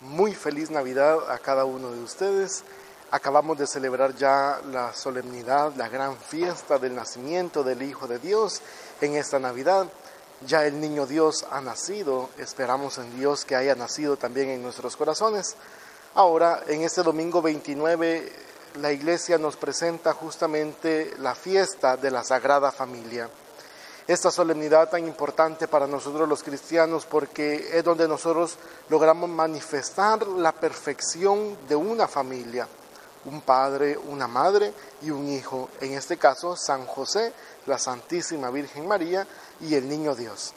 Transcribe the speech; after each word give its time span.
Muy 0.00 0.34
feliz 0.34 0.70
Navidad 0.70 1.30
a 1.30 1.38
cada 1.38 1.64
uno 1.64 1.90
de 1.90 2.02
ustedes. 2.02 2.64
Acabamos 3.10 3.56
de 3.56 3.66
celebrar 3.66 4.14
ya 4.14 4.60
la 4.70 4.92
solemnidad, 4.92 5.72
la 5.74 5.88
gran 5.88 6.18
fiesta 6.18 6.78
del 6.78 6.94
nacimiento 6.94 7.64
del 7.64 7.80
Hijo 7.80 8.06
de 8.06 8.18
Dios 8.18 8.60
en 9.00 9.14
esta 9.14 9.38
Navidad. 9.38 9.86
Ya 10.46 10.66
el 10.66 10.82
niño 10.82 11.06
Dios 11.06 11.46
ha 11.50 11.62
nacido, 11.62 12.28
esperamos 12.36 12.98
en 12.98 13.16
Dios 13.16 13.46
que 13.46 13.56
haya 13.56 13.74
nacido 13.74 14.18
también 14.18 14.50
en 14.50 14.62
nuestros 14.62 14.98
corazones. 14.98 15.56
Ahora, 16.14 16.62
en 16.66 16.82
este 16.82 17.02
domingo 17.02 17.40
29, 17.40 18.30
la 18.82 18.92
iglesia 18.92 19.38
nos 19.38 19.56
presenta 19.56 20.12
justamente 20.12 21.14
la 21.20 21.34
fiesta 21.34 21.96
de 21.96 22.10
la 22.10 22.22
Sagrada 22.22 22.70
Familia 22.70 23.30
esta 24.06 24.30
solemnidad 24.30 24.88
tan 24.88 25.06
importante 25.06 25.66
para 25.66 25.86
nosotros 25.86 26.28
los 26.28 26.42
cristianos 26.42 27.04
porque 27.06 27.70
es 27.76 27.82
donde 27.82 28.06
nosotros 28.06 28.56
logramos 28.88 29.28
manifestar 29.28 30.24
la 30.28 30.52
perfección 30.52 31.56
de 31.68 31.74
una 31.74 32.06
familia, 32.06 32.68
un 33.24 33.40
padre, 33.40 33.98
una 33.98 34.28
madre 34.28 34.72
y 35.02 35.10
un 35.10 35.28
hijo, 35.28 35.70
en 35.80 35.94
este 35.94 36.16
caso 36.18 36.56
San 36.56 36.86
José, 36.86 37.32
la 37.66 37.78
Santísima 37.78 38.50
Virgen 38.50 38.86
María 38.86 39.26
y 39.60 39.74
el 39.74 39.88
Niño 39.88 40.14
Dios. 40.14 40.54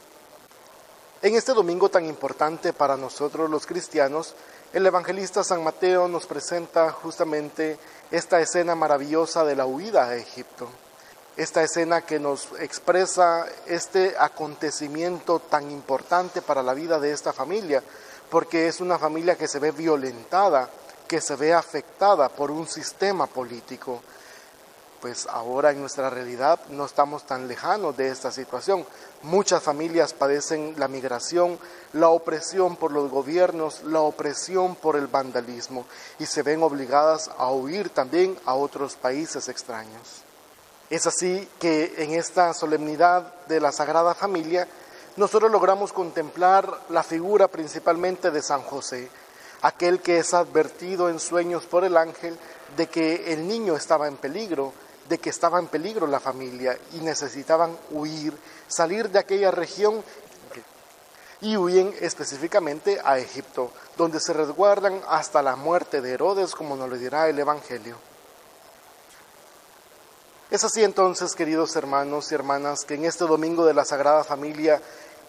En 1.22 1.34
este 1.34 1.52
domingo 1.52 1.88
tan 1.88 2.06
importante 2.06 2.72
para 2.72 2.96
nosotros 2.96 3.50
los 3.50 3.66
cristianos, 3.66 4.34
el 4.72 4.86
evangelista 4.86 5.42
San 5.42 5.64
Mateo 5.64 6.06
nos 6.06 6.26
presenta 6.26 6.92
justamente 6.92 7.78
esta 8.12 8.40
escena 8.40 8.76
maravillosa 8.76 9.44
de 9.44 9.56
la 9.56 9.66
huida 9.66 10.04
a 10.04 10.14
Egipto 10.14 10.68
esta 11.42 11.62
escena 11.62 12.02
que 12.02 12.20
nos 12.20 12.48
expresa 12.58 13.46
este 13.66 14.14
acontecimiento 14.18 15.38
tan 15.38 15.70
importante 15.70 16.42
para 16.42 16.62
la 16.62 16.74
vida 16.74 17.00
de 17.00 17.12
esta 17.12 17.32
familia, 17.32 17.82
porque 18.28 18.68
es 18.68 18.82
una 18.82 18.98
familia 18.98 19.36
que 19.36 19.48
se 19.48 19.58
ve 19.58 19.70
violentada, 19.70 20.68
que 21.08 21.22
se 21.22 21.36
ve 21.36 21.54
afectada 21.54 22.28
por 22.28 22.50
un 22.50 22.68
sistema 22.68 23.26
político. 23.26 24.02
Pues 25.00 25.26
ahora 25.28 25.70
en 25.70 25.80
nuestra 25.80 26.10
realidad 26.10 26.60
no 26.68 26.84
estamos 26.84 27.24
tan 27.24 27.48
lejanos 27.48 27.96
de 27.96 28.08
esta 28.08 28.30
situación. 28.30 28.84
Muchas 29.22 29.62
familias 29.62 30.12
padecen 30.12 30.74
la 30.76 30.88
migración, 30.88 31.58
la 31.94 32.10
opresión 32.10 32.76
por 32.76 32.92
los 32.92 33.10
gobiernos, 33.10 33.82
la 33.84 34.00
opresión 34.00 34.74
por 34.74 34.94
el 34.94 35.06
vandalismo 35.06 35.86
y 36.18 36.26
se 36.26 36.42
ven 36.42 36.62
obligadas 36.62 37.30
a 37.38 37.50
huir 37.50 37.88
también 37.88 38.38
a 38.44 38.52
otros 38.52 38.96
países 38.96 39.48
extraños. 39.48 40.22
Es 40.90 41.06
así 41.06 41.48
que 41.60 41.94
en 41.98 42.14
esta 42.14 42.52
solemnidad 42.52 43.32
de 43.46 43.60
la 43.60 43.70
Sagrada 43.70 44.12
Familia 44.12 44.66
nosotros 45.16 45.48
logramos 45.48 45.92
contemplar 45.92 46.68
la 46.88 47.04
figura 47.04 47.46
principalmente 47.46 48.32
de 48.32 48.42
San 48.42 48.62
José, 48.62 49.08
aquel 49.62 50.00
que 50.00 50.18
es 50.18 50.34
advertido 50.34 51.08
en 51.08 51.20
sueños 51.20 51.64
por 51.66 51.84
el 51.84 51.96
ángel 51.96 52.36
de 52.76 52.88
que 52.88 53.32
el 53.32 53.46
niño 53.46 53.76
estaba 53.76 54.08
en 54.08 54.16
peligro, 54.16 54.72
de 55.08 55.18
que 55.18 55.30
estaba 55.30 55.60
en 55.60 55.68
peligro 55.68 56.08
la 56.08 56.18
familia 56.18 56.76
y 56.92 56.98
necesitaban 56.98 57.78
huir, 57.92 58.36
salir 58.66 59.10
de 59.10 59.20
aquella 59.20 59.52
región 59.52 60.02
y 61.40 61.56
huyen 61.56 61.94
específicamente 62.00 63.00
a 63.04 63.18
Egipto, 63.18 63.70
donde 63.96 64.18
se 64.18 64.32
resguardan 64.32 65.00
hasta 65.08 65.40
la 65.40 65.54
muerte 65.54 66.00
de 66.00 66.14
Herodes, 66.14 66.56
como 66.56 66.74
nos 66.74 66.90
lo 66.90 66.96
dirá 66.96 67.28
el 67.28 67.38
Evangelio. 67.38 68.09
Es 70.50 70.64
así 70.64 70.82
entonces, 70.82 71.36
queridos 71.36 71.76
hermanos 71.76 72.32
y 72.32 72.34
hermanas, 72.34 72.84
que 72.84 72.94
en 72.94 73.04
este 73.04 73.24
domingo 73.24 73.64
de 73.64 73.72
la 73.72 73.84
Sagrada 73.84 74.24
Familia 74.24 74.82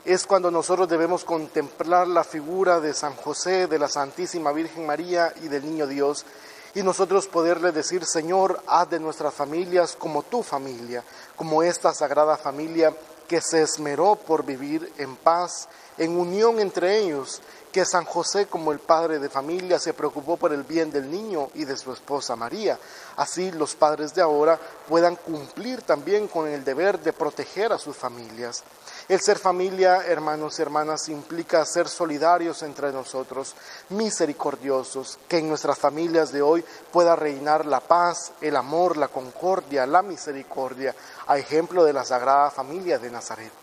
es 0.04 0.26
cuando 0.26 0.50
nosotros 0.50 0.90
debemos 0.90 1.24
contemplar 1.24 2.08
la 2.08 2.24
figura 2.24 2.80
de 2.80 2.96
San 2.96 3.14
José, 3.14 3.68
de 3.68 3.78
la 3.78 3.88
Santísima 3.88 4.52
Virgen 4.52 4.88
María 4.88 5.32
y 5.44 5.48
del 5.48 5.64
Niño 5.64 5.86
Dios, 5.86 6.26
y 6.74 6.82
nosotros 6.82 7.28
poderle 7.28 7.72
decir, 7.72 8.04
Señor, 8.04 8.64
haz 8.66 8.90
de 8.90 9.00
nuestras 9.00 9.32
familias 9.32 9.96
como 9.96 10.24
tu 10.24 10.42
familia, 10.42 11.04
como 11.36 11.62
esta 11.62 11.94
Sagrada 11.94 12.36
Familia 12.36 12.92
que 13.28 13.42
se 13.42 13.62
esmeró 13.62 14.16
por 14.16 14.44
vivir 14.44 14.92
en 14.98 15.16
paz, 15.18 15.70
en 16.02 16.18
unión 16.18 16.60
entre 16.60 16.98
ellos, 16.98 17.44
que 17.72 17.86
San 17.86 18.06
José 18.06 18.48
como 18.48 18.72
el 18.72 18.80
padre 18.80 19.20
de 19.20 19.30
familia 19.30 19.78
se 19.78 19.94
preocupó 19.94 20.36
por 20.36 20.52
el 20.52 20.64
bien 20.64 20.92
del 20.92 21.12
niño 21.12 21.50
y 21.54 21.64
de 21.64 21.78
su 21.78 21.94
esposa 21.94 22.36
María. 22.36 22.80
Así 23.18 23.52
los 23.52 23.76
padres 23.76 24.16
de 24.16 24.22
ahora 24.24 24.60
puedan 24.90 25.16
cumplir 25.16 25.84
también 25.84 26.28
con 26.28 26.48
el 26.48 26.64
deber 26.64 27.00
de 27.00 27.14
proteger 27.14 27.72
a 27.72 27.78
sus 27.78 27.96
familias. 27.96 28.64
El 29.10 29.22
ser 29.22 29.38
familia, 29.38 30.04
hermanos 30.08 30.58
y 30.58 30.64
hermanas, 30.64 31.08
implica 31.08 31.64
ser 31.66 31.88
solidarios 31.88 32.64
entre 32.64 32.92
nosotros, 32.92 33.54
misericordiosos, 33.90 35.20
que 35.28 35.38
en 35.38 35.50
nuestras 35.50 35.78
familias 35.78 36.32
de 36.32 36.42
hoy 36.42 36.66
pueda 36.92 37.16
reinar 37.16 37.68
la 37.68 37.80
paz, 37.80 38.32
el 38.42 38.56
amor, 38.56 38.98
la 38.98 39.10
concordia, 39.10 39.86
la 39.86 40.02
misericordia, 40.02 40.96
a 41.28 41.38
ejemplo 41.38 41.84
de 41.84 41.94
la 41.94 42.04
Sagrada 42.04 42.50
Familia 42.50 42.98
de 42.98 43.12
Nazaret. 43.12 43.61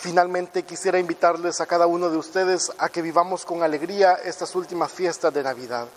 Finalmente 0.00 0.62
quisiera 0.62 1.00
invitarles 1.00 1.60
a 1.60 1.66
cada 1.66 1.88
uno 1.88 2.08
de 2.08 2.16
ustedes 2.16 2.70
a 2.78 2.88
que 2.88 3.02
vivamos 3.02 3.44
con 3.44 3.64
alegría 3.64 4.12
estas 4.14 4.54
últimas 4.54 4.92
fiestas 4.92 5.34
de 5.34 5.42
Navidad. 5.42 5.88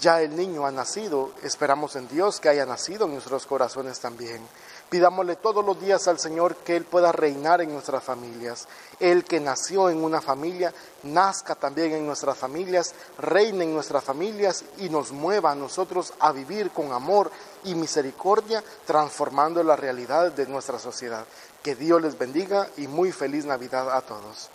Ya 0.00 0.22
el 0.22 0.36
niño 0.36 0.64
ha 0.64 0.70
nacido, 0.70 1.32
esperamos 1.42 1.96
en 1.96 2.06
Dios 2.06 2.38
que 2.38 2.48
haya 2.48 2.64
nacido 2.64 3.06
en 3.06 3.14
nuestros 3.14 3.46
corazones 3.46 3.98
también. 3.98 4.40
Pidámosle 4.88 5.34
todos 5.34 5.64
los 5.64 5.80
días 5.80 6.06
al 6.06 6.20
Señor 6.20 6.54
que 6.56 6.76
Él 6.76 6.84
pueda 6.84 7.10
reinar 7.10 7.60
en 7.62 7.72
nuestras 7.72 8.04
familias. 8.04 8.68
Él 9.00 9.24
que 9.24 9.40
nació 9.40 9.90
en 9.90 10.04
una 10.04 10.20
familia, 10.20 10.72
nazca 11.02 11.56
también 11.56 11.92
en 11.92 12.06
nuestras 12.06 12.38
familias, 12.38 12.94
reine 13.18 13.64
en 13.64 13.74
nuestras 13.74 14.04
familias 14.04 14.64
y 14.78 14.88
nos 14.88 15.10
mueva 15.10 15.50
a 15.50 15.56
nosotros 15.56 16.14
a 16.20 16.30
vivir 16.30 16.70
con 16.70 16.92
amor 16.92 17.32
y 17.64 17.74
misericordia, 17.74 18.62
transformando 18.86 19.64
la 19.64 19.74
realidad 19.74 20.30
de 20.30 20.46
nuestra 20.46 20.78
sociedad. 20.78 21.24
Que 21.62 21.74
Dios 21.74 22.00
les 22.00 22.16
bendiga 22.16 22.68
y 22.76 22.86
muy 22.86 23.10
feliz 23.10 23.44
Navidad 23.44 23.90
a 23.94 24.00
todos. 24.02 24.48